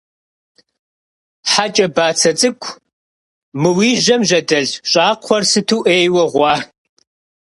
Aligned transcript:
Хьэ 1.51 1.65
кӀэ 1.75 1.87
бацэ 1.95 2.31
цӀыкӀу, 2.39 2.71
мы 3.61 3.69
уи 3.77 3.89
жьэм 4.03 4.21
жьэдэлъ 4.27 4.71
щӀакхъуэр 4.89 5.43
сыту 5.51 5.79
Ӏейуэ 5.85 6.25
гъуа. 6.31 6.53